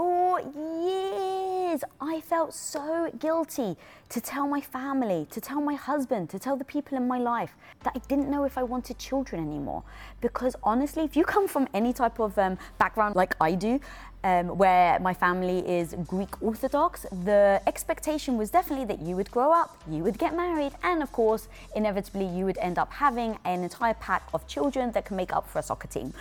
For 0.00 0.40
years, 0.40 1.84
I 2.00 2.22
felt 2.22 2.54
so 2.54 3.10
guilty 3.18 3.76
to 4.08 4.18
tell 4.18 4.48
my 4.48 4.62
family, 4.62 5.26
to 5.30 5.42
tell 5.42 5.60
my 5.60 5.74
husband, 5.74 6.30
to 6.30 6.38
tell 6.38 6.56
the 6.56 6.64
people 6.64 6.96
in 6.96 7.06
my 7.06 7.18
life 7.18 7.52
that 7.82 7.92
I 7.94 7.98
didn't 8.08 8.30
know 8.30 8.44
if 8.44 8.56
I 8.56 8.62
wanted 8.62 8.98
children 8.98 9.42
anymore. 9.46 9.82
Because 10.22 10.56
honestly, 10.62 11.04
if 11.04 11.16
you 11.16 11.24
come 11.24 11.46
from 11.46 11.68
any 11.74 11.92
type 11.92 12.18
of 12.18 12.38
um, 12.38 12.56
background 12.78 13.14
like 13.14 13.36
I 13.42 13.54
do, 13.54 13.78
um, 14.24 14.56
where 14.56 14.98
my 15.00 15.12
family 15.12 15.58
is 15.68 15.94
Greek 16.06 16.42
Orthodox, 16.42 17.04
the 17.24 17.60
expectation 17.66 18.38
was 18.38 18.48
definitely 18.48 18.86
that 18.86 19.02
you 19.02 19.16
would 19.16 19.30
grow 19.30 19.52
up, 19.52 19.76
you 19.86 20.02
would 20.02 20.16
get 20.16 20.34
married, 20.34 20.72
and 20.82 21.02
of 21.02 21.12
course, 21.12 21.46
inevitably, 21.76 22.24
you 22.24 22.46
would 22.46 22.56
end 22.56 22.78
up 22.78 22.90
having 22.90 23.38
an 23.44 23.62
entire 23.64 23.94
pack 23.94 24.22
of 24.32 24.46
children 24.46 24.92
that 24.92 25.04
can 25.04 25.16
make 25.18 25.34
up 25.34 25.46
for 25.46 25.58
a 25.58 25.62
soccer 25.62 25.88
team. 25.88 26.14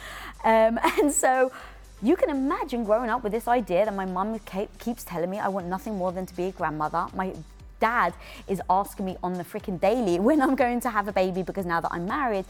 Um, 0.44 0.80
and 1.00 1.10
so, 1.14 1.54
you 2.02 2.16
can 2.16 2.30
imagine 2.30 2.84
growing 2.84 3.10
up 3.10 3.24
with 3.24 3.32
this 3.32 3.48
idea 3.48 3.86
that 3.86 3.94
my 3.94 4.06
mum 4.06 4.40
keeps 4.80 5.04
telling 5.04 5.30
me 5.30 5.40
I 5.40 5.50
want 5.50 5.68
nothing 5.68 5.98
more 5.98 6.12
than 6.12 6.26
to 6.26 6.36
be 6.36 6.46
a 6.46 6.52
grandmother. 6.52 7.08
My 7.14 7.34
dad 7.80 8.14
is 8.48 8.62
asking 8.70 9.06
me 9.06 9.18
on 9.24 9.34
the 9.34 9.44
freaking 9.44 9.80
daily 9.80 10.20
when 10.28 10.42
I'm 10.42 10.56
going 10.56 10.80
to 10.82 10.90
have 10.90 11.08
a 11.08 11.14
baby 11.14 11.44
because 11.44 11.66
now 11.66 11.82
that 11.82 11.92
I'm 11.92 12.06
married. 12.06 12.46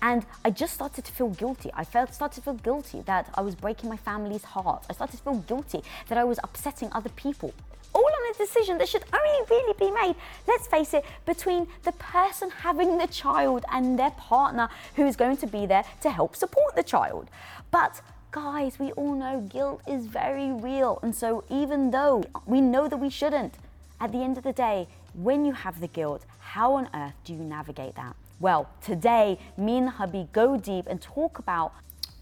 And 0.00 0.24
I 0.44 0.50
just 0.50 0.74
started 0.74 1.04
to 1.04 1.12
feel 1.12 1.30
guilty. 1.30 1.70
I 1.74 1.84
felt 1.84 2.14
started 2.14 2.36
to 2.36 2.42
feel 2.42 2.54
guilty 2.54 3.02
that 3.02 3.28
I 3.34 3.40
was 3.40 3.56
breaking 3.56 3.90
my 3.90 3.96
family's 3.96 4.44
heart. 4.44 4.84
I 4.88 4.92
started 4.92 5.16
to 5.16 5.22
feel 5.22 5.38
guilty 5.38 5.82
that 6.08 6.16
I 6.16 6.24
was 6.24 6.38
upsetting 6.44 6.88
other 6.92 7.08
people. 7.10 7.52
All 7.92 8.04
on 8.04 8.34
a 8.34 8.38
decision 8.38 8.78
that 8.78 8.88
should 8.88 9.02
only 9.12 9.46
really 9.50 9.74
be 9.76 9.90
made, 9.90 10.14
let's 10.46 10.68
face 10.68 10.94
it, 10.94 11.04
between 11.26 11.66
the 11.82 11.90
person 11.92 12.50
having 12.50 12.98
the 12.98 13.08
child 13.08 13.64
and 13.72 13.98
their 13.98 14.10
partner 14.12 14.68
who 14.94 15.04
is 15.04 15.16
going 15.16 15.36
to 15.38 15.48
be 15.48 15.66
there 15.66 15.82
to 16.02 16.10
help 16.10 16.36
support 16.36 16.76
the 16.76 16.82
child. 16.84 17.28
But 17.72 18.00
guys, 18.30 18.78
we 18.78 18.92
all 18.92 19.14
know 19.14 19.40
guilt 19.40 19.80
is 19.86 20.06
very 20.06 20.52
real. 20.52 20.98
And 21.02 21.14
so, 21.14 21.44
even 21.50 21.90
though 21.90 22.24
we 22.46 22.60
know 22.60 22.88
that 22.88 22.96
we 22.96 23.10
shouldn't, 23.10 23.54
at 24.00 24.12
the 24.12 24.18
end 24.18 24.38
of 24.38 24.44
the 24.44 24.52
day, 24.52 24.86
when 25.14 25.44
you 25.44 25.52
have 25.52 25.80
the 25.80 25.88
guilt, 25.88 26.24
how 26.38 26.74
on 26.74 26.88
earth 26.94 27.14
do 27.24 27.32
you 27.32 27.40
navigate 27.40 27.94
that? 27.96 28.14
Well, 28.40 28.68
today, 28.82 29.38
me 29.56 29.78
and 29.78 29.88
hubby 29.88 30.28
go 30.32 30.56
deep 30.56 30.86
and 30.88 31.00
talk 31.00 31.38
about 31.38 31.72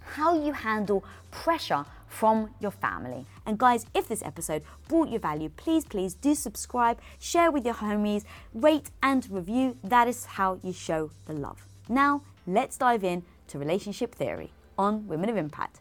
how 0.01 0.41
you 0.41 0.53
handle 0.53 1.05
pressure 1.31 1.85
from 2.07 2.51
your 2.61 2.71
family. 2.71 3.27
And 3.45 3.59
guys, 3.59 3.85
if 3.95 4.09
this 4.09 4.23
episode 4.23 4.63
brought 4.89 5.09
you 5.09 5.19
value, 5.19 5.51
please, 5.57 5.85
please 5.85 6.15
do 6.15 6.35
subscribe, 6.35 6.99
share 7.19 7.51
with 7.51 7.67
your 7.67 7.75
homies, 7.75 8.25
rate 8.55 8.91
and 9.03 9.29
review. 9.31 9.77
That 9.85 10.09
is 10.09 10.25
how 10.25 10.59
you 10.63 10.73
show 10.73 11.11
the 11.27 11.35
love. 11.35 11.67
Now, 11.89 12.23
let's 12.47 12.79
dive 12.79 13.05
in 13.05 13.25
to 13.49 13.59
relationship 13.59 14.15
theory 14.15 14.53
on 14.79 15.07
Women 15.09 15.29
of 15.29 15.37
Impact. 15.37 15.81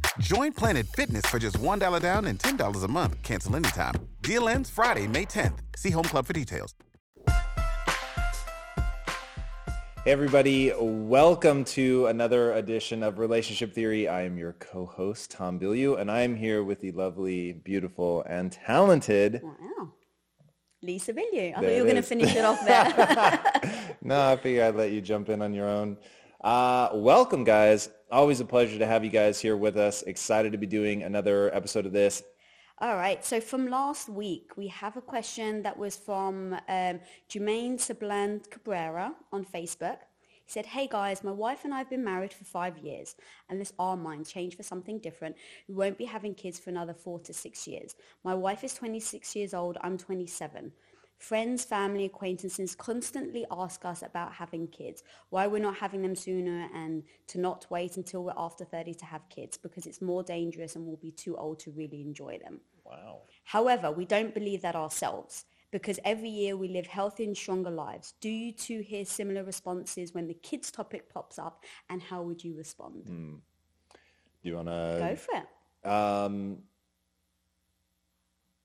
Join 0.21 0.53
Planet 0.53 0.85
Fitness 0.85 1.25
for 1.25 1.39
just 1.39 1.57
$1 1.57 1.99
down 1.99 2.25
and 2.25 2.37
$10 2.37 2.83
a 2.83 2.87
month. 2.87 3.23
Cancel 3.23 3.55
anytime. 3.55 3.95
Deal 4.21 4.47
ends 4.47 4.69
Friday, 4.69 5.07
May 5.07 5.25
10th. 5.25 5.57
See 5.75 5.89
Home 5.89 6.03
Club 6.03 6.27
for 6.27 6.33
details. 6.33 6.75
Hey 10.05 10.11
everybody, 10.11 10.73
welcome 10.79 11.63
to 11.65 12.05
another 12.05 12.53
edition 12.53 13.01
of 13.01 13.17
Relationship 13.17 13.73
Theory. 13.73 14.07
I 14.07 14.21
am 14.21 14.37
your 14.37 14.53
co-host, 14.53 15.31
Tom 15.31 15.59
Bilyeu, 15.59 15.99
and 15.99 16.11
I 16.11 16.21
am 16.21 16.35
here 16.35 16.63
with 16.63 16.81
the 16.81 16.91
lovely, 16.91 17.53
beautiful, 17.53 18.23
and 18.27 18.51
talented... 18.51 19.41
Wow. 19.43 19.93
Lisa 20.83 21.13
Bilyeu. 21.13 21.51
I 21.57 21.61
thought 21.61 21.71
you 21.71 21.77
were 21.77 21.83
going 21.83 21.95
to 21.95 22.03
finish 22.03 22.35
it 22.35 22.45
off 22.45 22.63
there. 22.65 23.95
no, 24.03 24.31
I 24.31 24.37
figured 24.37 24.65
I'd 24.65 24.75
let 24.75 24.91
you 24.91 25.01
jump 25.01 25.29
in 25.29 25.41
on 25.41 25.53
your 25.53 25.67
own. 25.67 25.97
Uh, 26.43 26.89
welcome, 26.93 27.43
guys. 27.43 27.89
Always 28.11 28.41
a 28.41 28.45
pleasure 28.45 28.77
to 28.77 28.85
have 28.85 29.05
you 29.05 29.09
guys 29.09 29.39
here 29.39 29.55
with 29.55 29.77
us. 29.77 30.01
Excited 30.03 30.51
to 30.51 30.57
be 30.57 30.67
doing 30.67 31.03
another 31.03 31.49
episode 31.55 31.85
of 31.85 31.93
this. 31.93 32.21
All 32.79 32.97
right. 32.97 33.23
So 33.23 33.39
from 33.39 33.69
last 33.69 34.09
week, 34.09 34.51
we 34.57 34.67
have 34.67 34.97
a 34.97 35.01
question 35.01 35.61
that 35.63 35.77
was 35.77 35.95
from 35.95 36.53
um, 36.67 36.99
Jermaine 37.29 37.77
Sabland 37.77 38.49
Cabrera 38.49 39.13
on 39.31 39.45
Facebook. 39.45 39.99
He 40.43 40.51
said, 40.51 40.65
hey 40.65 40.89
guys, 40.91 41.23
my 41.23 41.31
wife 41.31 41.63
and 41.63 41.73
I 41.73 41.77
have 41.77 41.89
been 41.89 42.03
married 42.03 42.33
for 42.33 42.43
five 42.43 42.77
years. 42.79 43.15
Unless 43.49 43.71
our 43.79 43.95
minds 43.95 44.29
change 44.29 44.57
for 44.57 44.63
something 44.63 44.99
different, 44.99 45.37
we 45.69 45.75
won't 45.75 45.97
be 45.97 46.03
having 46.03 46.35
kids 46.35 46.59
for 46.59 46.69
another 46.69 46.93
four 46.93 47.17
to 47.19 47.31
six 47.31 47.65
years. 47.65 47.95
My 48.25 48.33
wife 48.33 48.65
is 48.65 48.73
26 48.73 49.37
years 49.37 49.53
old. 49.53 49.77
I'm 49.79 49.97
27. 49.97 50.73
Friends, 51.21 51.63
family, 51.63 52.05
acquaintances 52.05 52.73
constantly 52.73 53.45
ask 53.51 53.85
us 53.85 54.01
about 54.01 54.33
having 54.33 54.67
kids, 54.67 55.03
why 55.29 55.45
we're 55.45 55.61
not 55.61 55.75
having 55.75 56.01
them 56.01 56.15
sooner 56.15 56.67
and 56.73 57.03
to 57.27 57.39
not 57.39 57.67
wait 57.69 57.95
until 57.95 58.23
we're 58.23 58.33
after 58.35 58.65
30 58.65 58.95
to 58.95 59.05
have 59.05 59.29
kids 59.29 59.55
because 59.55 59.85
it's 59.85 60.01
more 60.01 60.23
dangerous 60.23 60.75
and 60.75 60.83
we'll 60.83 60.95
be 60.95 61.11
too 61.11 61.37
old 61.37 61.59
to 61.59 61.69
really 61.69 62.01
enjoy 62.01 62.39
them. 62.43 62.59
Wow. 62.83 63.19
However, 63.43 63.91
we 63.91 64.03
don't 64.03 64.33
believe 64.33 64.63
that 64.63 64.75
ourselves 64.75 65.45
because 65.69 65.99
every 66.03 66.29
year 66.29 66.57
we 66.57 66.69
live 66.69 66.87
healthy 66.87 67.25
and 67.25 67.37
stronger 67.37 67.69
lives. 67.69 68.15
Do 68.19 68.29
you 68.29 68.51
too 68.51 68.79
hear 68.79 69.05
similar 69.05 69.43
responses 69.43 70.15
when 70.15 70.25
the 70.25 70.33
kids 70.33 70.71
topic 70.71 71.07
pops 71.13 71.37
up 71.37 71.63
and 71.87 72.01
how 72.01 72.23
would 72.23 72.43
you 72.43 72.57
respond? 72.57 73.05
Mm. 73.05 73.39
Do 74.41 74.49
you 74.49 74.55
want 74.55 74.69
to 74.69 74.97
go 74.99 75.15
for 75.15 75.35
it? 75.35 75.87
Um, 75.87 76.63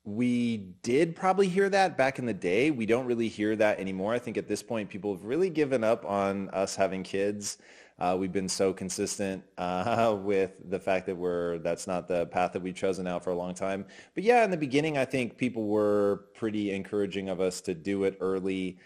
we 0.07 0.59
did 0.83 1.17
probably 1.17 1.49
hear 1.49 1.69
that 1.69 1.97
back 1.99 2.21
in 2.21 2.27
the 2.27 2.33
day. 2.33 2.71
We 2.71 2.87
don't 2.87 3.07
really 3.07 3.27
hear 3.27 3.57
that 3.57 3.81
anymore. 3.81 4.15
I 4.15 4.21
think 4.21 4.37
at 4.39 4.47
this 4.47 4.63
point, 4.63 4.89
people 4.89 5.13
have 5.13 5.25
really 5.25 5.51
given 5.51 5.83
up 5.83 6.05
on 6.05 6.49
us 6.51 6.77
having 6.77 7.03
kids. 7.03 7.59
Uh, 7.99 8.17
we've 8.19 8.33
been 8.33 8.49
so 8.49 8.73
consistent 8.73 9.43
uh, 9.59 10.17
with 10.19 10.53
the 10.71 10.79
fact 10.79 11.07
that 11.07 11.17
we're 11.17 11.59
that's 11.59 11.89
not 11.89 12.07
the 12.07 12.27
path 12.27 12.53
that 12.53 12.63
we've 12.63 12.77
chosen 12.77 13.09
out 13.09 13.25
for 13.25 13.31
a 13.31 13.35
long 13.35 13.53
time. 13.53 13.85
But 14.15 14.23
yeah, 14.23 14.45
in 14.45 14.51
the 14.53 14.57
beginning, 14.57 14.97
I 14.97 15.05
think 15.05 15.37
people 15.37 15.65
were 15.65 16.27
pretty 16.35 16.71
encouraging 16.71 17.29
of 17.29 17.41
us 17.41 17.61
to 17.63 17.75
do 17.75 18.05
it 18.05 18.17
early. 18.21 18.79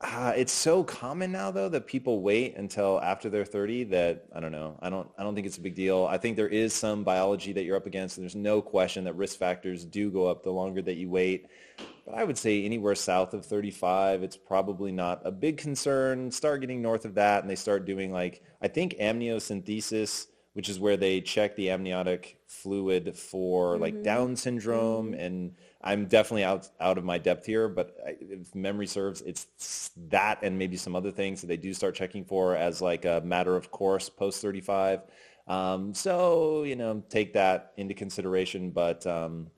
Uh, 0.00 0.32
it's 0.36 0.52
so 0.52 0.84
common 0.84 1.32
now 1.32 1.50
though 1.50 1.68
that 1.68 1.88
people 1.88 2.20
wait 2.20 2.56
until 2.56 3.00
after 3.00 3.28
they're 3.28 3.44
30 3.44 3.82
that 3.84 4.26
I 4.32 4.38
don't 4.38 4.52
know. 4.52 4.78
I 4.80 4.90
don't 4.90 5.10
I 5.18 5.24
don't 5.24 5.34
think 5.34 5.46
it's 5.46 5.58
a 5.58 5.60
big 5.60 5.74
deal. 5.74 6.06
I 6.08 6.18
think 6.18 6.36
there 6.36 6.48
is 6.48 6.72
some 6.72 7.02
biology 7.02 7.52
that 7.54 7.64
you're 7.64 7.76
up 7.76 7.86
against 7.86 8.16
and 8.16 8.24
there's 8.24 8.36
no 8.36 8.62
question 8.62 9.02
that 9.04 9.16
risk 9.16 9.38
factors 9.38 9.84
do 9.84 10.08
go 10.08 10.26
up 10.26 10.44
the 10.44 10.52
longer 10.52 10.80
that 10.82 10.94
you 10.94 11.10
wait. 11.10 11.48
But 12.06 12.14
I 12.14 12.22
would 12.22 12.38
say 12.38 12.64
anywhere 12.64 12.94
south 12.94 13.34
of 13.34 13.44
35, 13.44 14.22
it's 14.22 14.36
probably 14.36 14.92
not 14.92 15.20
a 15.24 15.32
big 15.32 15.56
concern. 15.56 16.30
Start 16.30 16.60
getting 16.60 16.80
north 16.80 17.04
of 17.04 17.14
that 17.16 17.42
and 17.42 17.50
they 17.50 17.56
start 17.56 17.84
doing 17.84 18.12
like 18.12 18.40
I 18.62 18.68
think 18.68 18.94
amniocentesis 19.00 20.28
which 20.58 20.68
is 20.68 20.80
where 20.80 20.96
they 20.96 21.20
check 21.20 21.54
the 21.54 21.70
amniotic 21.70 22.36
fluid 22.48 23.16
for 23.16 23.74
mm-hmm. 23.74 23.82
like 23.82 24.02
Down 24.02 24.34
syndrome 24.34 25.12
mm-hmm. 25.12 25.20
and 25.20 25.54
I'm 25.82 26.06
definitely 26.06 26.42
out 26.42 26.68
out 26.80 26.98
of 26.98 27.04
my 27.04 27.16
depth 27.16 27.46
here, 27.46 27.68
but 27.68 27.96
if 28.20 28.52
memory 28.56 28.88
serves, 28.88 29.20
it's 29.20 29.92
that 30.08 30.40
and 30.42 30.58
maybe 30.58 30.76
some 30.76 30.96
other 30.96 31.12
things 31.12 31.40
that 31.42 31.46
they 31.46 31.56
do 31.56 31.72
start 31.72 31.94
checking 31.94 32.24
for 32.24 32.56
as 32.56 32.82
like 32.82 33.04
a 33.04 33.22
matter 33.24 33.54
of 33.54 33.70
course 33.70 34.08
post 34.08 34.42
35. 34.42 35.02
Um, 35.46 35.94
so 35.94 36.64
you 36.64 36.74
know, 36.74 37.04
take 37.08 37.34
that 37.34 37.72
into 37.76 37.94
consideration. 37.94 38.72
But 38.72 39.06
um, 39.06 39.52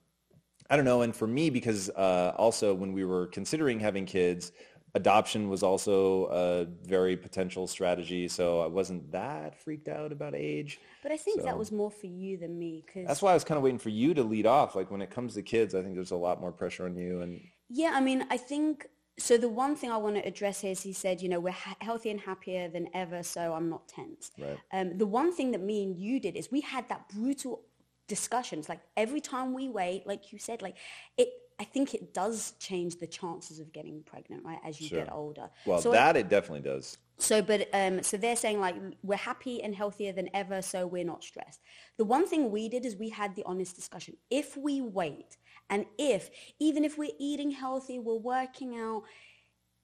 I 0.68 0.76
don't 0.76 0.84
know. 0.84 1.00
And 1.00 1.16
for 1.16 1.26
me, 1.26 1.48
because 1.48 1.88
uh, 1.88 2.34
also 2.36 2.74
when 2.74 2.92
we 2.92 3.06
were 3.06 3.28
considering 3.28 3.80
having 3.80 4.04
kids, 4.04 4.52
adoption 4.94 5.48
was 5.48 5.62
also 5.62 6.26
a 6.26 6.66
very 6.86 7.16
potential 7.16 7.66
strategy. 7.66 8.28
So 8.28 8.60
I 8.60 8.66
wasn't 8.66 9.12
that 9.12 9.60
freaked 9.60 9.88
out 9.88 10.12
about 10.12 10.34
age. 10.34 10.80
But 11.02 11.12
I 11.12 11.16
think 11.16 11.40
so. 11.40 11.46
that 11.46 11.58
was 11.58 11.70
more 11.70 11.90
for 11.90 12.06
you 12.06 12.36
than 12.36 12.58
me. 12.58 12.84
Cause 12.92 13.04
That's 13.06 13.22
why 13.22 13.30
I 13.30 13.34
was 13.34 13.44
kind 13.44 13.56
of 13.56 13.62
waiting 13.62 13.78
for 13.78 13.90
you 13.90 14.14
to 14.14 14.22
lead 14.22 14.46
off. 14.46 14.74
Like 14.74 14.90
when 14.90 15.02
it 15.02 15.10
comes 15.10 15.34
to 15.34 15.42
kids, 15.42 15.74
I 15.74 15.82
think 15.82 15.94
there's 15.94 16.10
a 16.10 16.16
lot 16.16 16.40
more 16.40 16.52
pressure 16.52 16.86
on 16.86 16.96
you. 16.96 17.20
And 17.20 17.40
yeah, 17.68 17.92
I 17.94 18.00
mean, 18.00 18.26
I 18.30 18.36
think 18.36 18.86
so. 19.18 19.36
The 19.36 19.48
one 19.48 19.76
thing 19.76 19.92
I 19.92 19.96
want 19.96 20.16
to 20.16 20.26
address 20.26 20.62
here 20.62 20.72
is 20.72 20.82
he 20.82 20.92
said, 20.92 21.20
you 21.20 21.28
know, 21.28 21.40
we're 21.40 21.52
ha- 21.52 21.76
healthy 21.80 22.10
and 22.10 22.20
happier 22.20 22.68
than 22.68 22.88
ever, 22.94 23.22
so 23.22 23.52
I'm 23.54 23.70
not 23.70 23.86
tense. 23.88 24.32
Right. 24.38 24.58
Um, 24.72 24.98
the 24.98 25.06
one 25.06 25.32
thing 25.32 25.52
that 25.52 25.60
me 25.60 25.84
and 25.84 25.96
you 25.96 26.20
did 26.20 26.36
is 26.36 26.50
we 26.50 26.62
had 26.62 26.88
that 26.88 27.08
brutal 27.08 27.62
discussions. 28.08 28.68
Like 28.68 28.80
every 28.96 29.20
time 29.20 29.54
we 29.54 29.68
wait, 29.68 30.06
like 30.06 30.32
you 30.32 30.38
said, 30.38 30.62
like 30.62 30.76
it 31.16 31.28
I 31.60 31.64
think 31.64 31.92
it 31.92 32.14
does 32.14 32.54
change 32.58 32.98
the 32.98 33.06
chances 33.06 33.60
of 33.60 33.70
getting 33.70 34.02
pregnant, 34.02 34.44
right, 34.46 34.58
as 34.64 34.80
you 34.80 34.88
sure. 34.88 35.04
get 35.04 35.12
older. 35.12 35.50
Well, 35.66 35.78
so 35.78 35.92
that 35.92 36.16
it 36.16 36.30
definitely 36.30 36.62
does. 36.62 36.96
So, 37.18 37.42
but 37.42 37.68
um, 37.74 38.02
so 38.02 38.16
they're 38.16 38.34
saying 38.34 38.60
like 38.60 38.76
we're 39.02 39.16
happy 39.16 39.62
and 39.62 39.74
healthier 39.74 40.12
than 40.12 40.30
ever, 40.32 40.62
so 40.62 40.86
we're 40.86 41.04
not 41.04 41.22
stressed. 41.22 41.60
The 41.98 42.04
one 42.06 42.26
thing 42.26 42.50
we 42.50 42.70
did 42.70 42.86
is 42.86 42.96
we 42.96 43.10
had 43.10 43.36
the 43.36 43.42
honest 43.44 43.76
discussion. 43.76 44.16
If 44.30 44.56
we 44.56 44.80
wait, 44.80 45.36
and 45.68 45.84
if 45.98 46.30
even 46.58 46.82
if 46.82 46.96
we're 46.96 47.12
eating 47.18 47.50
healthy, 47.50 47.98
we're 47.98 48.14
working 48.14 48.78
out, 48.78 49.02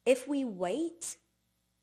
if 0.06 0.26
we 0.26 0.46
wait, 0.46 1.18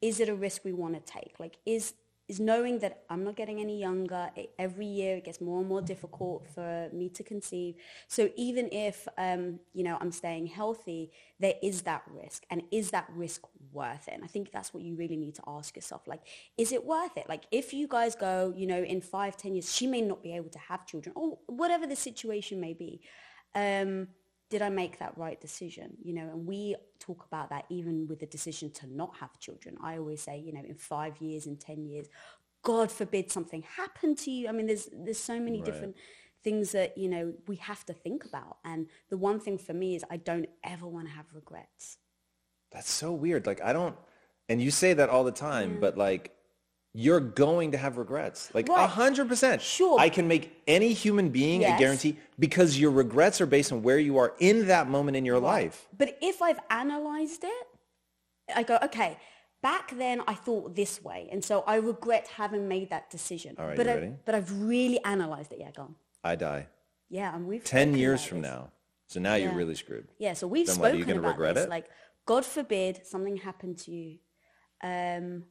is 0.01 0.19
it 0.19 0.27
a 0.27 0.33
risk 0.33 0.65
we 0.65 0.73
want 0.73 0.95
to 0.95 1.01
take? 1.01 1.35
Like, 1.39 1.57
is 1.67 1.93
is 2.27 2.39
knowing 2.39 2.79
that 2.79 3.03
I'm 3.09 3.23
not 3.23 3.35
getting 3.35 3.59
any 3.59 3.79
younger. 3.79 4.29
It, 4.35 4.51
every 4.57 4.85
year 4.85 5.17
it 5.17 5.25
gets 5.25 5.41
more 5.41 5.59
and 5.59 5.67
more 5.67 5.81
difficult 5.81 6.47
for 6.47 6.89
me 6.93 7.09
to 7.09 7.23
conceive. 7.23 7.75
So 8.07 8.29
even 8.35 8.69
if, 8.71 9.07
um, 9.17 9.59
you 9.73 9.83
know, 9.83 9.97
I'm 9.99 10.11
staying 10.11 10.47
healthy, 10.47 11.11
there 11.39 11.55
is 11.61 11.81
that 11.81 12.03
risk. 12.07 12.45
And 12.49 12.63
is 12.71 12.91
that 12.91 13.07
risk 13.13 13.41
worth 13.71 14.07
it? 14.07 14.13
And 14.13 14.23
I 14.23 14.27
think 14.27 14.51
that's 14.51 14.73
what 14.73 14.83
you 14.83 14.95
really 14.95 15.17
need 15.17 15.35
to 15.35 15.43
ask 15.47 15.75
yourself. 15.75 16.07
Like, 16.07 16.21
is 16.57 16.71
it 16.71 16.85
worth 16.85 17.17
it? 17.17 17.27
Like, 17.27 17.43
if 17.51 17.73
you 17.73 17.87
guys 17.87 18.15
go, 18.15 18.53
you 18.55 18.67
know, 18.67 18.81
in 18.81 19.01
five, 19.01 19.35
ten 19.35 19.53
years, 19.53 19.73
she 19.73 19.87
may 19.87 20.01
not 20.01 20.23
be 20.23 20.33
able 20.33 20.49
to 20.49 20.59
have 20.59 20.85
children 20.85 21.13
or 21.15 21.39
whatever 21.47 21.85
the 21.85 21.95
situation 21.95 22.59
may 22.59 22.73
be. 22.73 23.01
Um, 23.55 24.07
did 24.53 24.61
I 24.61 24.69
make 24.69 24.99
that 24.99 25.17
right 25.17 25.41
decision? 25.41 25.97
You 26.03 26.13
know, 26.13 26.21
and 26.21 26.45
we 26.45 26.75
talk 26.99 27.25
about 27.25 27.49
that 27.49 27.65
even 27.69 28.05
with 28.07 28.19
the 28.19 28.27
decision 28.27 28.69
to 28.73 28.85
not 28.85 29.15
have 29.19 29.39
children. 29.39 29.75
I 29.81 29.97
always 29.97 30.21
say, 30.21 30.37
you 30.37 30.53
know, 30.53 30.61
in 30.63 30.75
five 30.75 31.17
years, 31.19 31.47
in 31.47 31.57
10 31.57 31.83
years, 31.87 32.05
God 32.61 32.91
forbid 32.91 33.31
something 33.31 33.63
happened 33.63 34.19
to 34.19 34.29
you. 34.29 34.47
I 34.47 34.51
mean, 34.51 34.67
there's, 34.67 34.89
there's 34.93 35.17
so 35.17 35.39
many 35.39 35.57
right. 35.57 35.65
different 35.65 35.95
things 36.43 36.71
that, 36.73 36.95
you 36.99 37.09
know, 37.09 37.33
we 37.47 37.55
have 37.55 37.83
to 37.85 37.93
think 37.93 38.25
about. 38.25 38.57
And 38.63 38.85
the 39.09 39.17
one 39.17 39.39
thing 39.39 39.57
for 39.57 39.73
me 39.73 39.95
is 39.95 40.05
I 40.11 40.17
don't 40.17 40.47
ever 40.63 40.85
want 40.85 41.07
to 41.07 41.13
have 41.15 41.25
regrets. 41.33 41.97
That's 42.71 42.91
so 42.91 43.11
weird. 43.11 43.47
Like, 43.47 43.59
I 43.63 43.73
don't, 43.73 43.95
and 44.49 44.61
you 44.61 44.69
say 44.69 44.93
that 44.93 45.09
all 45.09 45.23
the 45.23 45.31
time, 45.31 45.79
but 45.81 45.97
like, 45.97 46.31
you're 46.93 47.19
going 47.19 47.71
to 47.71 47.77
have 47.77 47.97
regrets. 47.97 48.51
Like 48.53 48.69
a 48.69 48.87
hundred 48.87 49.27
percent. 49.27 49.61
Sure. 49.61 49.99
I 49.99 50.09
can 50.09 50.27
make 50.27 50.61
any 50.67 50.93
human 50.93 51.29
being 51.29 51.61
yes. 51.61 51.77
a 51.77 51.79
guarantee 51.79 52.17
because 52.37 52.79
your 52.79 52.91
regrets 52.91 53.41
are 53.41 53.47
based 53.47 53.71
on 53.71 53.81
where 53.81 53.97
you 53.97 54.17
are 54.17 54.33
in 54.39 54.67
that 54.67 54.87
moment 54.87 55.17
in 55.17 55.25
your 55.25 55.39
right. 55.39 55.63
life. 55.63 55.87
But 55.97 56.17
if 56.21 56.41
I've 56.41 56.59
analyzed 56.69 57.43
it, 57.43 57.67
I 58.55 58.63
go, 58.63 58.77
okay, 58.83 59.17
back 59.63 59.97
then 59.97 60.21
I 60.27 60.35
thought 60.35 60.75
this 60.75 61.03
way. 61.03 61.29
And 61.31 61.43
so 61.43 61.63
I 61.65 61.75
regret 61.77 62.27
having 62.27 62.67
made 62.67 62.91
that 62.91 63.09
decision. 63.09 63.55
All 63.57 63.65
right, 63.65 63.77
but, 63.77 63.87
I, 63.87 63.93
ready? 63.95 64.13
but 64.25 64.35
I've 64.35 64.51
really 64.61 65.03
analyzed 65.03 65.51
it. 65.51 65.59
Yeah, 65.59 65.71
gone. 65.71 65.95
I 66.23 66.35
die. 66.35 66.67
Yeah, 67.09 67.35
and 67.35 67.47
we've 67.47 67.63
10 67.63 67.95
years 67.95 68.23
from 68.23 68.41
this. 68.41 68.51
now. 68.51 68.69
So 69.07 69.19
now 69.19 69.35
yeah. 69.35 69.45
you're 69.45 69.55
really 69.55 69.75
screwed. 69.75 70.07
Yeah, 70.19 70.33
so 70.33 70.47
we've 70.47 70.67
then 70.67 70.75
spoken 70.75 70.99
what, 70.99 71.07
are 71.07 71.13
you 71.13 71.19
about 71.19 71.29
regret 71.29 71.55
this. 71.55 71.63
It? 71.65 71.69
Like, 71.69 71.89
God 72.25 72.45
forbid 72.45 73.05
something 73.05 73.37
happened 73.37 73.79
to 73.79 73.91
you. 73.91 74.17
Um, 74.81 75.43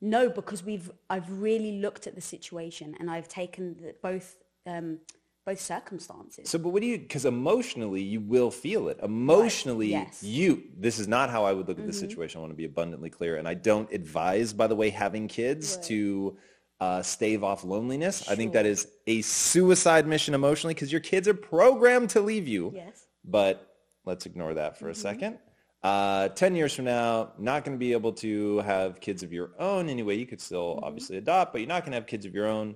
no, 0.00 0.28
because 0.28 0.64
we've 0.64 0.90
I've 1.08 1.30
really 1.30 1.80
looked 1.80 2.06
at 2.06 2.14
the 2.14 2.20
situation 2.20 2.94
and 2.98 3.10
I've 3.10 3.28
taken 3.28 3.76
the, 3.80 3.94
both 4.02 4.36
um, 4.66 4.98
both 5.44 5.60
circumstances. 5.60 6.48
So, 6.48 6.58
but 6.58 6.70
what 6.70 6.80
do 6.80 6.88
you? 6.88 6.98
Because 6.98 7.24
emotionally, 7.24 8.02
you 8.02 8.20
will 8.20 8.50
feel 8.50 8.88
it. 8.88 8.98
Emotionally, 9.02 9.94
right. 9.94 10.06
yes. 10.06 10.22
you. 10.22 10.62
This 10.76 10.98
is 10.98 11.06
not 11.06 11.30
how 11.30 11.44
I 11.44 11.52
would 11.52 11.68
look 11.68 11.78
at 11.78 11.84
mm-hmm. 11.84 11.92
situation. 11.92 12.38
I 12.38 12.40
want 12.40 12.52
to 12.52 12.56
be 12.56 12.64
abundantly 12.64 13.10
clear, 13.10 13.36
and 13.36 13.46
I 13.46 13.54
don't 13.54 13.90
advise, 13.92 14.52
by 14.52 14.66
the 14.66 14.74
way, 14.74 14.90
having 14.90 15.28
kids 15.28 15.76
right. 15.76 15.84
to 15.86 16.36
uh, 16.80 17.02
stave 17.02 17.44
off 17.44 17.62
loneliness. 17.64 18.24
Sure. 18.24 18.32
I 18.32 18.36
think 18.36 18.52
that 18.54 18.66
is 18.66 18.88
a 19.06 19.20
suicide 19.22 20.06
mission 20.06 20.34
emotionally 20.34 20.74
because 20.74 20.90
your 20.90 21.02
kids 21.02 21.28
are 21.28 21.34
programmed 21.34 22.10
to 22.10 22.20
leave 22.20 22.48
you. 22.48 22.72
Yes. 22.74 23.06
But 23.24 23.74
let's 24.04 24.26
ignore 24.26 24.54
that 24.54 24.78
for 24.78 24.86
mm-hmm. 24.86 24.92
a 24.92 24.94
second. 24.94 25.38
Uh, 25.84 26.28
10 26.28 26.56
years 26.56 26.74
from 26.74 26.86
now, 26.86 27.32
not 27.38 27.62
going 27.62 27.76
to 27.76 27.78
be 27.78 27.92
able 27.92 28.14
to 28.14 28.58
have 28.60 29.00
kids 29.00 29.22
of 29.22 29.34
your 29.34 29.50
own 29.58 29.90
anyway. 29.90 30.16
You 30.16 30.24
could 30.24 30.40
still 30.40 30.76
mm-hmm. 30.76 30.84
obviously 30.84 31.18
adopt, 31.18 31.52
but 31.52 31.60
you're 31.60 31.68
not 31.68 31.82
going 31.82 31.92
to 31.92 31.96
have 31.96 32.06
kids 32.06 32.24
of 32.24 32.34
your 32.34 32.46
own. 32.46 32.74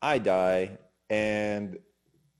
I 0.00 0.16
die. 0.16 0.78
And 1.10 1.78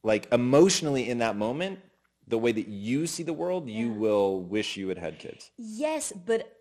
like 0.03 0.33
emotionally 0.33 1.11
in 1.11 1.19
that 1.19 1.37
moment, 1.37 1.79
the 2.27 2.39
way 2.39 2.53
that 2.53 2.69
you 2.69 3.07
see 3.07 3.23
the 3.23 3.35
world, 3.35 3.69
yeah. 3.69 3.81
you 3.81 3.93
will 3.93 4.41
wish 4.41 4.79
you 4.79 4.89
had 4.89 4.97
had 4.97 5.19
kids. 5.19 5.51
Yes, 5.59 6.11
but 6.11 6.57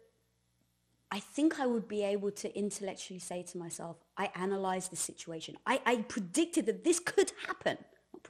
I 1.09 1.19
think 1.19 1.57
I 1.57 1.67
would 1.67 1.87
be 1.87 2.03
able 2.03 2.31
to 2.31 2.53
intellectually 2.57 3.19
say 3.19 3.43
to 3.43 3.57
myself, 3.57 3.95
I 4.17 4.29
analyzed 4.35 4.91
the 4.91 4.97
situation. 4.97 5.55
I, 5.65 5.81
I 5.85 5.95
predicted 5.97 6.65
that 6.65 6.83
this 6.83 6.99
could 6.99 7.31
happen 7.47 7.77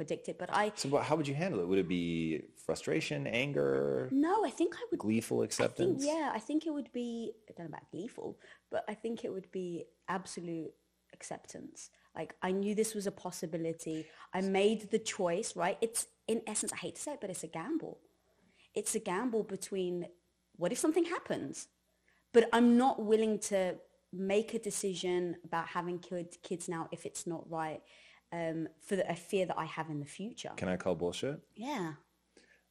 predict 0.01 0.29
it, 0.29 0.39
but 0.39 0.49
I. 0.51 0.71
So, 0.75 0.97
how 0.97 1.15
would 1.15 1.27
you 1.27 1.35
handle 1.35 1.59
it? 1.61 1.67
Would 1.67 1.77
it 1.77 1.87
be 1.87 2.41
frustration, 2.65 3.27
anger? 3.27 4.09
No, 4.11 4.43
I 4.43 4.49
think 4.49 4.73
I 4.75 4.83
would. 4.89 4.99
Gleeful 4.99 5.43
acceptance. 5.43 6.03
I 6.03 6.07
think, 6.07 6.17
yeah, 6.17 6.31
I 6.33 6.39
think 6.39 6.65
it 6.65 6.71
would 6.71 6.91
be. 6.91 7.33
I 7.47 7.53
don't 7.55 7.69
know 7.69 7.77
about 7.77 7.91
gleeful, 7.91 8.39
but 8.71 8.83
I 8.89 8.95
think 8.95 9.23
it 9.23 9.31
would 9.31 9.51
be 9.51 9.85
absolute 10.07 10.73
acceptance. 11.13 11.91
Like 12.15 12.33
I 12.41 12.51
knew 12.51 12.73
this 12.73 12.95
was 12.95 13.05
a 13.05 13.11
possibility. 13.11 14.07
I 14.33 14.41
made 14.41 14.89
the 14.89 14.99
choice. 14.99 15.55
Right? 15.55 15.77
It's 15.81 16.07
in 16.27 16.41
essence. 16.47 16.73
I 16.73 16.77
hate 16.77 16.95
to 16.95 17.01
say 17.01 17.13
it, 17.13 17.21
but 17.21 17.29
it's 17.29 17.43
a 17.43 17.53
gamble. 17.59 17.99
It's 18.73 18.95
a 18.95 18.99
gamble 18.99 19.43
between 19.43 20.07
what 20.55 20.71
if 20.71 20.79
something 20.79 21.05
happens, 21.05 21.67
but 22.33 22.49
I'm 22.53 22.75
not 22.75 23.03
willing 23.03 23.37
to 23.51 23.75
make 24.13 24.53
a 24.55 24.59
decision 24.59 25.35
about 25.45 25.67
having 25.67 25.99
kids 25.99 26.67
now 26.67 26.89
if 26.91 27.05
it's 27.05 27.25
not 27.27 27.49
right 27.49 27.81
um, 28.31 28.67
for 28.79 28.95
the, 28.95 29.09
a 29.09 29.15
fear 29.15 29.45
that 29.45 29.57
I 29.57 29.65
have 29.65 29.89
in 29.89 29.99
the 29.99 30.05
future. 30.05 30.51
Can 30.55 30.69
I 30.69 30.77
call 30.77 30.95
bullshit? 30.95 31.39
Yeah. 31.55 31.93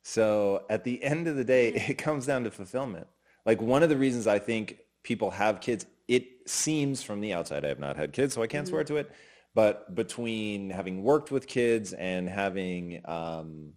So 0.03 0.65
at 0.71 0.85
the 0.85 1.03
end 1.03 1.29
of 1.29 1.37
the 1.37 1.45
day, 1.45 1.69
it 1.89 1.99
comes 1.99 2.27
down 2.27 2.45
to 2.45 2.51
fulfillment. 2.51 3.07
Like 3.47 3.61
one 3.61 3.83
of 3.83 3.89
the 3.89 3.97
reasons 3.97 4.27
I 4.27 4.39
think 4.39 4.79
people 5.03 5.31
have 5.31 5.61
kids, 5.61 5.87
it 6.09 6.49
seems 6.49 7.03
from 7.03 7.21
the 7.21 7.33
outside, 7.33 7.65
I 7.65 7.69
have 7.69 7.79
not 7.79 7.97
had 7.97 8.13
kids, 8.13 8.35
so 8.35 8.43
I 8.43 8.47
can't 8.47 8.65
mm-hmm. 8.65 8.73
swear 8.73 8.85
to 8.85 8.97
it, 8.97 9.11
but 9.55 9.95
between 9.95 10.71
having 10.71 11.03
worked 11.03 11.31
with 11.31 11.47
kids 11.47 11.93
and 11.93 12.29
having 12.29 13.01
um, 13.07 13.73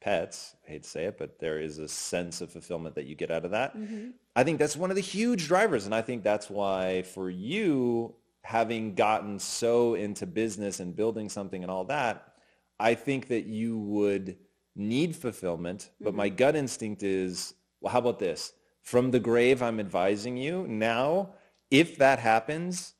pets, 0.00 0.56
I 0.66 0.72
hate 0.72 0.82
to 0.82 0.88
say 0.88 1.04
it, 1.04 1.18
but 1.18 1.38
there 1.38 1.58
is 1.58 1.78
a 1.78 1.88
sense 1.88 2.40
of 2.40 2.52
fulfillment 2.52 2.94
that 2.96 3.06
you 3.06 3.14
get 3.14 3.30
out 3.30 3.44
of 3.44 3.52
that. 3.52 3.76
Mm-hmm. 3.76 4.10
I 4.36 4.44
think 4.44 4.58
that's 4.58 4.76
one 4.76 4.90
of 4.90 4.96
the 4.96 5.02
huge 5.02 5.46
drivers. 5.46 5.86
And 5.86 5.94
I 5.94 6.02
think 6.02 6.22
that's 6.22 6.50
why 6.50 7.02
for 7.02 7.30
you, 7.30 8.14
having 8.42 8.94
gotten 8.94 9.38
so 9.38 9.94
into 9.94 10.26
business 10.26 10.80
and 10.80 10.96
building 10.96 11.28
something 11.28 11.62
and 11.62 11.70
all 11.70 11.84
that, 11.84 12.34
I 12.78 12.94
think 12.94 13.28
that 13.28 13.46
you 13.46 13.78
would 13.78 14.36
need 14.74 15.14
fulfillment. 15.14 15.90
But 16.00 16.10
mm-hmm. 16.10 16.16
my 16.18 16.28
gut 16.28 16.56
instinct 16.56 17.02
is, 17.02 17.54
well, 17.80 17.92
how 17.92 18.00
about 18.00 18.18
this? 18.18 18.52
From 18.82 19.12
the 19.12 19.20
grave, 19.20 19.62
I'm 19.62 19.78
advising 19.78 20.36
you 20.36 20.66
now, 20.66 21.34
if 21.70 21.98
that 21.98 22.18
happens, 22.18 22.94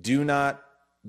do 0.00 0.24
not, 0.24 0.62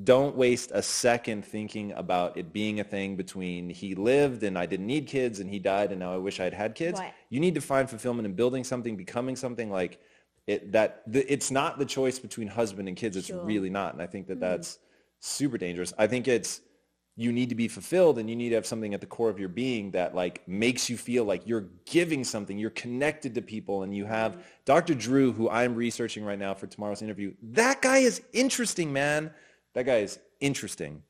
don't 0.04 0.36
waste 0.36 0.72
a 0.74 0.82
second 0.82 1.44
thinking 1.44 1.92
about 1.92 2.38
it 2.38 2.54
being 2.54 2.80
a 2.80 2.84
thing 2.84 3.18
between 3.18 3.70
he 3.70 3.96
lived 3.96 4.44
and 4.44 4.58
I 4.58 4.66
didn't 4.66 4.88
need 4.88 5.08
kids 5.08 5.40
and 5.40 5.50
he 5.50 5.60
died 5.60 5.92
and 5.92 6.00
now 6.00 6.14
I 6.14 6.18
wish 6.18 6.40
I'd 6.40 6.54
had 6.54 6.76
kids. 6.76 7.00
Right. 7.00 7.14
You 7.30 7.42
need 7.42 7.56
to 7.56 7.62
find 7.62 7.90
fulfillment 7.90 8.26
in 8.26 8.34
building 8.34 8.64
something, 8.64 8.96
becoming 8.96 9.36
something 9.36 9.70
like 9.70 10.00
it, 10.50 10.72
that 10.72 11.04
the, 11.06 11.32
it's 11.32 11.52
not 11.52 11.78
the 11.78 11.86
choice 11.86 12.18
between 12.18 12.48
husband 12.48 12.88
and 12.88 12.98
kids. 12.98 13.16
It's 13.16 13.28
sure. 13.28 13.44
really 13.44 13.70
not. 13.70 13.94
And 13.94 14.02
I 14.02 14.08
think 14.08 14.28
that 14.28 14.38
mm 14.38 14.42
that's 14.42 14.80
super 15.22 15.58
dangerous. 15.58 15.94
I 15.98 16.08
think 16.08 16.28
it's, 16.28 16.62
you 17.18 17.34
need 17.34 17.50
to 17.50 17.56
be 17.56 17.68
fulfilled 17.68 18.18
and 18.18 18.30
you 18.30 18.36
need 18.36 18.50
to 18.50 18.56
have 18.56 18.66
something 18.66 18.94
at 18.94 19.02
the 19.02 19.06
core 19.06 19.30
of 19.30 19.38
your 19.38 19.50
being 19.50 19.92
that 19.92 20.16
like 20.16 20.48
makes 20.48 20.90
you 20.90 20.96
feel 20.96 21.26
like 21.26 21.46
you're 21.46 21.68
giving 21.86 22.24
something 22.24 22.58
you're 22.58 22.70
connected 22.70 23.36
to 23.36 23.42
people 23.42 23.84
and 23.84 23.96
you 23.96 24.06
have 24.06 24.38
mm 24.38 24.42
dr 24.66 24.94
drew 24.96 25.34
who 25.34 25.50
i'm 25.50 25.74
researching 25.74 26.24
right 26.24 26.38
now 26.38 26.54
for 26.54 26.68
tomorrow's 26.68 27.02
interview 27.02 27.34
that 27.42 27.82
guy 27.82 27.98
is 27.98 28.22
interesting 28.34 28.94
man 28.94 29.32
that 29.74 29.84
guy 29.84 29.98
is 29.98 30.20
interesting 30.40 31.02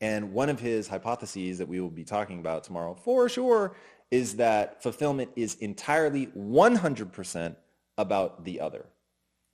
and 0.00 0.32
one 0.32 0.48
of 0.48 0.60
his 0.60 0.86
hypotheses 0.86 1.58
that 1.58 1.66
we 1.66 1.80
will 1.80 1.90
be 1.90 2.04
talking 2.04 2.38
about 2.38 2.62
tomorrow 2.62 2.94
for 2.94 3.28
sure 3.28 3.74
is 4.12 4.36
that 4.36 4.80
fulfillment 4.80 5.28
is 5.34 5.56
entirely 5.56 6.28
100% 6.28 7.56
about 7.98 8.44
the 8.44 8.60
other. 8.60 8.86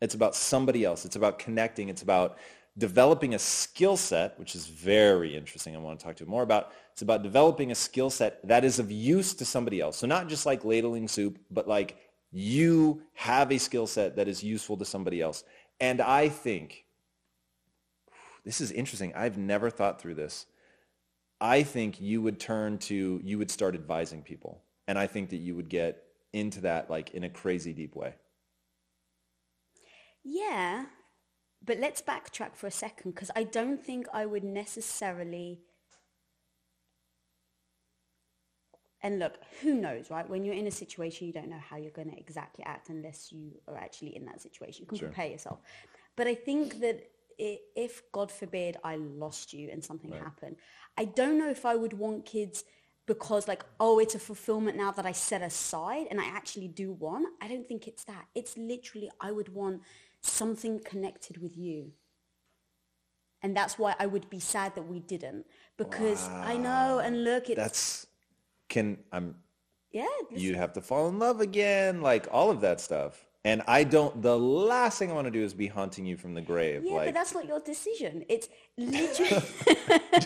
It's 0.00 0.14
about 0.14 0.36
somebody 0.36 0.84
else. 0.84 1.04
It's 1.04 1.16
about 1.16 1.38
connecting. 1.38 1.88
It's 1.88 2.02
about 2.02 2.38
developing 2.76 3.34
a 3.34 3.38
skill 3.38 3.96
set, 3.96 4.38
which 4.38 4.54
is 4.54 4.66
very 4.66 5.36
interesting. 5.36 5.74
I 5.74 5.78
want 5.78 5.98
to 5.98 6.04
talk 6.04 6.16
to 6.16 6.24
you 6.24 6.30
more 6.30 6.42
about. 6.42 6.72
It's 6.92 7.02
about 7.02 7.22
developing 7.22 7.70
a 7.70 7.74
skill 7.74 8.10
set 8.10 8.46
that 8.46 8.64
is 8.64 8.78
of 8.78 8.90
use 8.90 9.34
to 9.34 9.44
somebody 9.44 9.80
else. 9.80 9.96
So 9.96 10.06
not 10.06 10.28
just 10.28 10.46
like 10.46 10.64
ladling 10.64 11.08
soup, 11.08 11.38
but 11.50 11.66
like 11.66 11.96
you 12.30 13.02
have 13.14 13.50
a 13.50 13.58
skill 13.58 13.86
set 13.86 14.16
that 14.16 14.28
is 14.28 14.44
useful 14.44 14.76
to 14.76 14.84
somebody 14.84 15.20
else. 15.20 15.44
And 15.80 16.00
I 16.00 16.28
think 16.28 16.84
this 18.44 18.60
is 18.60 18.70
interesting. 18.72 19.12
I've 19.14 19.38
never 19.38 19.70
thought 19.70 20.00
through 20.00 20.16
this. 20.16 20.46
I 21.40 21.62
think 21.62 22.00
you 22.00 22.22
would 22.22 22.38
turn 22.38 22.78
to, 22.78 23.20
you 23.22 23.38
would 23.38 23.50
start 23.50 23.74
advising 23.74 24.22
people. 24.22 24.62
And 24.86 24.98
I 24.98 25.06
think 25.06 25.30
that 25.30 25.38
you 25.38 25.56
would 25.56 25.68
get 25.68 26.02
into 26.32 26.60
that 26.62 26.90
like 26.90 27.10
in 27.12 27.24
a 27.24 27.30
crazy 27.30 27.72
deep 27.72 27.94
way. 27.96 28.14
Yeah, 30.24 30.86
but 31.64 31.78
let's 31.78 32.02
backtrack 32.02 32.56
for 32.56 32.66
a 32.66 32.70
second 32.70 33.12
because 33.14 33.30
I 33.36 33.44
don't 33.44 33.82
think 33.82 34.06
I 34.12 34.26
would 34.26 34.44
necessarily. 34.44 35.60
And 39.02 39.18
look, 39.18 39.34
who 39.60 39.74
knows, 39.74 40.10
right? 40.10 40.28
When 40.28 40.44
you're 40.44 40.54
in 40.54 40.66
a 40.66 40.70
situation, 40.70 41.26
you 41.26 41.32
don't 41.32 41.50
know 41.50 41.58
how 41.58 41.76
you're 41.76 41.90
going 41.90 42.10
to 42.10 42.18
exactly 42.18 42.64
act 42.64 42.88
unless 42.88 43.30
you 43.30 43.52
are 43.68 43.76
actually 43.76 44.16
in 44.16 44.24
that 44.24 44.40
situation. 44.40 44.82
You 44.82 44.86
can 44.86 44.98
sure. 44.98 45.08
prepare 45.08 45.26
yourself. 45.26 45.58
But 46.16 46.26
I 46.26 46.34
think 46.34 46.80
that 46.80 47.10
if, 47.36 48.02
God 48.12 48.32
forbid, 48.32 48.78
I 48.82 48.96
lost 48.96 49.52
you 49.52 49.68
and 49.70 49.84
something 49.84 50.10
right. 50.10 50.22
happened, 50.22 50.56
I 50.96 51.04
don't 51.04 51.38
know 51.38 51.50
if 51.50 51.66
I 51.66 51.74
would 51.74 51.92
want 51.92 52.24
kids 52.24 52.64
because 53.06 53.46
like 53.46 53.62
oh 53.80 53.98
it's 53.98 54.14
a 54.14 54.18
fulfillment 54.18 54.76
now 54.76 54.90
that 54.90 55.04
I 55.04 55.12
set 55.12 55.42
aside 55.42 56.06
and 56.10 56.20
I 56.20 56.24
actually 56.24 56.68
do 56.68 56.92
want. 56.92 57.26
I 57.42 57.48
don't 57.48 57.66
think 57.66 57.86
it's 57.86 58.04
that. 58.04 58.24
It's 58.34 58.56
literally 58.56 59.10
I 59.20 59.30
would 59.30 59.52
want 59.54 59.82
something 60.26 60.80
connected 60.80 61.40
with 61.42 61.56
you. 61.56 61.92
And 63.42 63.56
that's 63.56 63.78
why 63.78 63.94
I 63.98 64.06
would 64.06 64.30
be 64.30 64.40
sad 64.40 64.74
that 64.74 64.88
we 64.88 65.00
didn't 65.00 65.46
because 65.76 66.28
I 66.28 66.56
know 66.56 66.98
and 66.98 67.24
look 67.24 67.50
it's 67.50 67.56
That's 67.56 68.06
can 68.70 68.98
I'm 69.12 69.36
yeah 69.92 70.06
you'd 70.30 70.56
have 70.56 70.72
to 70.74 70.80
fall 70.80 71.08
in 71.08 71.18
love 71.18 71.40
again, 71.40 72.00
like 72.00 72.26
all 72.30 72.50
of 72.50 72.62
that 72.62 72.80
stuff. 72.80 73.26
And 73.46 73.60
I 73.66 73.84
don't. 73.84 74.22
The 74.22 74.38
last 74.38 74.98
thing 74.98 75.10
I 75.10 75.14
want 75.14 75.26
to 75.26 75.30
do 75.30 75.42
is 75.44 75.52
be 75.52 75.66
haunting 75.66 76.06
you 76.06 76.16
from 76.16 76.32
the 76.32 76.40
grave, 76.40 76.82
yeah 76.82 76.94
like 76.94 77.04
but 77.08 77.14
that's 77.14 77.34
not 77.34 77.46
your 77.46 77.60
decision. 77.60 78.24
It's 78.28 78.48
literally 78.78 79.42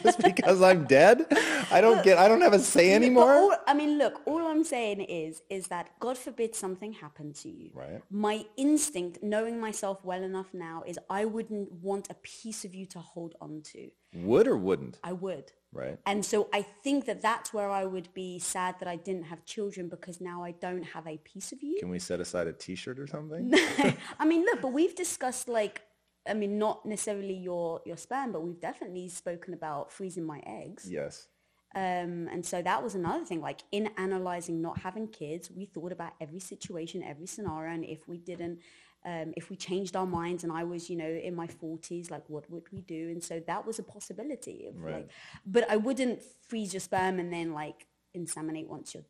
just 0.04 0.22
because 0.22 0.62
I'm 0.62 0.84
dead. 0.84 1.26
I 1.70 1.80
don't 1.80 2.04
get. 2.04 2.16
I 2.16 2.28
don't 2.28 2.40
have 2.42 2.52
a 2.52 2.60
say 2.60 2.92
anymore. 2.94 3.32
all- 3.34 3.56
I 3.66 3.74
mean, 3.74 3.98
look, 3.98 4.20
all 4.24 4.46
I'm 4.46 4.62
saying 4.62 5.00
is, 5.00 5.42
is 5.50 5.66
that 5.66 5.90
God 5.98 6.16
forbid 6.16 6.54
something 6.54 6.92
happened 6.92 7.34
to 7.36 7.48
you. 7.48 7.70
Right. 7.74 8.00
My 8.10 8.44
instinct, 8.56 9.18
knowing 9.20 9.58
myself 9.60 10.04
well 10.04 10.22
enough 10.22 10.54
now, 10.54 10.84
is 10.86 10.96
I 11.10 11.24
wouldn't 11.24 11.72
want 11.72 12.06
a 12.10 12.14
piece 12.22 12.64
of 12.64 12.72
you 12.72 12.86
to 12.86 13.00
hold 13.00 13.34
on 13.40 13.62
to. 13.72 13.90
Would 14.14 14.46
or 14.46 14.56
wouldn't? 14.56 14.98
I 15.02 15.12
would. 15.12 15.52
Right. 15.72 15.98
And 16.06 16.24
so 16.24 16.48
I 16.52 16.62
think 16.62 17.04
that 17.06 17.20
that's 17.20 17.52
where 17.52 17.70
I 17.70 17.84
would 17.84 18.12
be 18.14 18.38
sad 18.38 18.76
that 18.80 18.88
I 18.88 18.96
didn't 18.96 19.24
have 19.24 19.44
children 19.44 19.88
because 19.88 20.20
now 20.20 20.42
I 20.42 20.52
don't 20.52 20.82
have 20.82 21.06
a 21.06 21.18
piece 21.18 21.52
of 21.52 21.62
you. 21.62 21.78
Can 21.78 21.90
we 21.90 21.98
set 21.98 22.20
aside 22.20 22.46
a 22.46 22.52
T-shirt 22.52 22.98
or 22.98 23.06
something? 23.06 23.52
I 24.18 24.24
mean, 24.24 24.44
look, 24.44 24.62
but 24.62 24.72
we've 24.72 24.94
discussed 24.94 25.48
like, 25.48 25.82
I 26.26 26.34
mean, 26.34 26.58
not 26.58 26.86
necessarily 26.86 27.34
your 27.34 27.80
your 27.84 27.96
sperm, 27.96 28.32
but 28.32 28.42
we've 28.42 28.60
definitely 28.60 29.08
spoken 29.08 29.54
about 29.54 29.92
freezing 29.92 30.24
my 30.24 30.42
eggs. 30.46 30.86
yes. 30.90 31.28
Um, 31.74 32.28
and 32.32 32.44
so 32.44 32.62
that 32.62 32.82
was 32.82 32.94
another 32.94 33.24
thing. 33.26 33.42
Like 33.42 33.60
in 33.72 33.90
analyzing 33.98 34.62
not 34.62 34.78
having 34.78 35.06
kids, 35.08 35.50
we 35.50 35.66
thought 35.66 35.92
about 35.92 36.12
every 36.18 36.40
situation, 36.40 37.02
every 37.02 37.26
scenario, 37.26 37.74
and 37.74 37.84
if 37.84 38.08
we 38.08 38.18
didn't, 38.18 38.60
um, 39.08 39.28
if 39.40 39.44
we 39.50 39.56
changed 39.56 39.94
our 40.00 40.06
minds, 40.20 40.44
and 40.44 40.52
I 40.52 40.64
was, 40.72 40.90
you 40.90 40.96
know, 41.02 41.08
in 41.28 41.34
my 41.42 41.46
forties, 41.46 42.10
like 42.10 42.24
what 42.28 42.44
would 42.50 42.66
we 42.72 42.80
do? 42.96 43.02
And 43.12 43.22
so 43.28 43.34
that 43.46 43.66
was 43.66 43.78
a 43.78 43.82
possibility. 43.82 44.66
Of, 44.68 44.74
Right. 44.82 44.94
Like, 44.96 45.08
but 45.54 45.62
I 45.74 45.76
wouldn't 45.76 46.18
freeze 46.48 46.72
your 46.74 46.80
sperm 46.88 47.18
and 47.18 47.32
then 47.32 47.48
like 47.62 47.86
inseminate 48.20 48.68
once 48.68 48.86
you're 48.94 49.08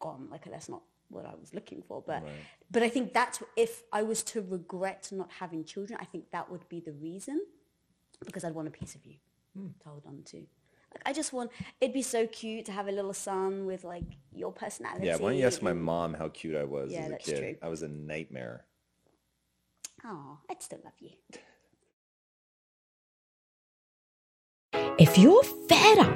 gone. 0.00 0.28
Like 0.30 0.44
that's 0.50 0.68
not 0.68 0.82
what 1.08 1.26
I 1.26 1.34
was 1.42 1.52
looking 1.52 1.82
for. 1.88 2.02
But 2.10 2.22
but 2.70 2.82
I 2.82 2.88
think 2.88 3.12
that's 3.12 3.42
if 3.56 3.82
I 3.92 4.02
was 4.02 4.22
to 4.32 4.42
regret 4.42 5.02
not 5.12 5.30
having 5.42 5.64
children, 5.64 5.98
I 6.00 6.06
think 6.12 6.30
that 6.30 6.50
would 6.50 6.66
be 6.68 6.80
the 6.80 6.92
reason 6.92 7.38
because 8.24 8.42
I'd 8.44 8.54
want 8.54 8.68
a 8.68 8.70
piece 8.80 8.94
of 8.94 9.04
you 9.04 9.16
to 9.54 9.88
hold 9.88 10.04
on 10.06 10.22
to. 10.32 10.36
Like, 10.94 11.02
I 11.04 11.12
just 11.12 11.32
want, 11.32 11.50
it'd 11.80 11.92
be 11.92 12.00
so 12.02 12.26
cute 12.26 12.64
to 12.66 12.72
have 12.72 12.88
a 12.88 12.92
little 12.92 13.12
son 13.12 13.66
with 13.66 13.84
like 13.84 14.04
your 14.32 14.52
personality. 14.52 15.06
Yeah. 15.06 15.16
Why 15.16 15.30
don't 15.30 15.38
you 15.38 15.46
ask 15.46 15.60
my 15.60 15.74
mom 15.74 16.14
how 16.14 16.28
cute 16.28 16.56
I 16.56 16.64
was 16.64 16.90
Yeah, 16.92 17.00
as 17.00 17.06
a 17.06 17.10
that's 17.10 17.26
kid? 17.26 17.38
true. 17.38 17.56
I 17.62 17.68
was 17.68 17.82
a 17.82 17.88
nightmare. 17.88 18.64
Oh, 20.04 20.38
I'd 20.50 20.62
still 20.62 20.80
love 20.84 20.94
you. 21.00 21.10
If 24.98 25.18
you're 25.18 25.42
fed 25.42 25.98
up 25.98 26.15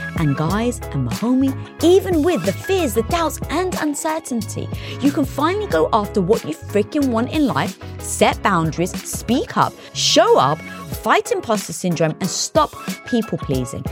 And 0.21 0.37
guys 0.37 0.79
and 0.91 1.05
my 1.05 1.13
homie, 1.13 1.51
even 1.83 2.21
with 2.21 2.45
the 2.45 2.53
fears, 2.53 2.93
the 2.93 3.01
doubts, 3.01 3.39
and 3.49 3.73
uncertainty, 3.81 4.69
you 4.99 5.11
can 5.11 5.25
finally 5.25 5.65
go 5.65 5.89
after 5.93 6.21
what 6.21 6.45
you 6.45 6.53
freaking 6.53 7.07
want 7.07 7.31
in 7.31 7.47
life, 7.47 7.79
set 7.99 8.39
boundaries, 8.43 8.91
speak 9.01 9.57
up, 9.57 9.73
show 9.95 10.37
up, 10.37 10.59
fight 10.59 11.31
imposter 11.31 11.73
syndrome, 11.73 12.11
and 12.21 12.29
stop 12.29 12.71
people 13.07 13.39
pleasing. 13.39 13.83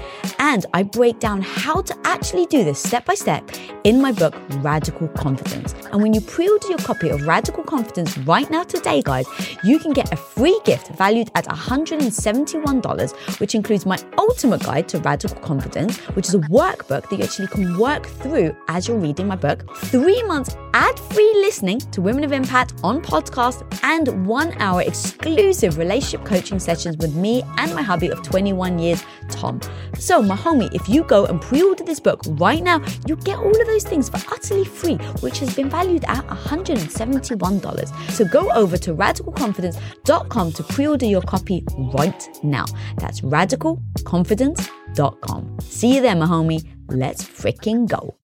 And 0.51 0.65
I 0.73 0.81
break 0.81 1.19
down 1.19 1.43
how 1.43 1.83
to 1.83 1.95
actually 2.05 2.47
do 2.47 2.63
this 2.63 2.81
step 2.81 3.05
by 3.05 3.13
step 3.13 3.47
in 3.83 4.01
my 4.01 4.11
book, 4.11 4.33
Radical 4.63 5.07
Confidence. 5.09 5.75
And 5.91 6.01
when 6.01 6.11
you 6.11 6.21
pre 6.21 6.49
order 6.49 6.69
your 6.69 6.79
copy 6.79 7.09
of 7.09 7.27
Radical 7.27 7.63
Confidence 7.63 8.17
right 8.17 8.49
now 8.49 8.63
today, 8.63 9.03
guys, 9.03 9.27
you 9.63 9.77
can 9.77 9.93
get 9.93 10.11
a 10.11 10.15
free 10.15 10.59
gift 10.65 10.87
valued 10.97 11.29
at 11.35 11.45
$171, 11.45 13.39
which 13.39 13.53
includes 13.53 13.85
my 13.85 13.99
ultimate 14.17 14.63
guide 14.63 14.89
to 14.89 14.97
radical 15.01 15.39
confidence, 15.41 15.97
which 16.15 16.27
is 16.27 16.33
a 16.33 16.39
workbook 16.39 17.07
that 17.09 17.19
you 17.19 17.23
actually 17.23 17.47
can 17.47 17.77
work 17.77 18.07
through 18.07 18.55
as 18.69 18.87
you're 18.87 18.97
reading 18.97 19.27
my 19.27 19.35
book, 19.35 19.63
three 19.77 20.23
months 20.23 20.55
ad 20.73 20.99
free 20.99 21.31
listening 21.35 21.79
to 21.79 22.01
Women 22.01 22.23
of 22.23 22.31
Impact 22.31 22.73
on 22.83 23.01
podcast, 23.01 23.63
and 23.83 24.25
one 24.25 24.53
hour 24.59 24.81
exclusive 24.81 25.77
relationship 25.77 26.25
coaching 26.25 26.59
sessions 26.59 26.97
with 26.97 27.15
me 27.15 27.43
and 27.57 27.73
my 27.75 27.81
hubby 27.81 28.09
of 28.09 28.23
21 28.23 28.79
years, 28.79 29.03
Tom. 29.29 29.59
So, 29.97 30.21
my 30.21 30.38
homie, 30.43 30.73
if 30.73 30.89
you 30.89 31.03
go 31.03 31.25
and 31.25 31.41
pre 31.41 31.61
order 31.61 31.83
this 31.83 31.99
book 31.99 32.21
right 32.27 32.63
now, 32.63 32.81
you 33.07 33.17
get 33.17 33.37
all 33.37 33.49
of 33.49 33.67
those 33.67 33.83
things 33.83 34.09
for 34.09 34.17
utterly 34.31 34.63
free, 34.65 34.95
which 35.21 35.37
has 35.39 35.55
been 35.55 35.69
valued 35.69 36.03
at 36.05 36.25
$171. 36.27 38.11
So, 38.11 38.25
go 38.25 38.51
over 38.51 38.77
to 38.77 38.93
radicalconfidence.com 38.93 40.51
to 40.53 40.63
pre 40.63 40.87
order 40.87 41.05
your 41.05 41.21
copy 41.21 41.63
right 41.93 42.29
now. 42.43 42.65
That's 42.97 43.21
radicalconfidence.com. 43.21 45.57
See 45.61 45.95
you 45.95 46.01
there, 46.01 46.15
my 46.15 46.25
homie. 46.25 46.67
Let's 46.87 47.23
freaking 47.23 47.87
go. 47.87 48.15